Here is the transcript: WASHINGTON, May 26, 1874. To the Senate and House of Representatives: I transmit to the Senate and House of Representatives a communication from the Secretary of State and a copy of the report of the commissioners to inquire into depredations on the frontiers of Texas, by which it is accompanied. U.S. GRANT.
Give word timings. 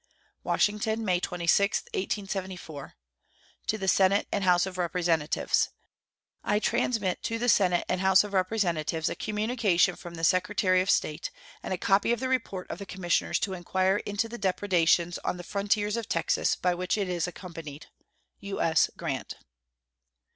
WASHINGTON, 0.43 1.05
May 1.05 1.19
26, 1.19 1.83
1874. 1.93 2.95
To 3.67 3.77
the 3.77 3.87
Senate 3.87 4.27
and 4.31 4.43
House 4.43 4.65
of 4.65 4.79
Representatives: 4.79 5.69
I 6.43 6.57
transmit 6.57 7.21
to 7.21 7.37
the 7.37 7.47
Senate 7.47 7.85
and 7.87 8.01
House 8.01 8.23
of 8.23 8.33
Representatives 8.33 9.09
a 9.09 9.15
communication 9.15 9.95
from 9.95 10.15
the 10.15 10.23
Secretary 10.23 10.81
of 10.81 10.89
State 10.89 11.29
and 11.61 11.71
a 11.71 11.77
copy 11.77 12.11
of 12.11 12.19
the 12.19 12.29
report 12.29 12.65
of 12.71 12.79
the 12.79 12.85
commissioners 12.87 13.37
to 13.41 13.53
inquire 13.53 13.97
into 13.97 14.27
depredations 14.27 15.19
on 15.19 15.37
the 15.37 15.43
frontiers 15.43 15.95
of 15.95 16.09
Texas, 16.09 16.55
by 16.55 16.73
which 16.73 16.97
it 16.97 17.07
is 17.07 17.27
accompanied. 17.27 17.85
U.S. 18.39 18.89
GRANT. 18.97 19.35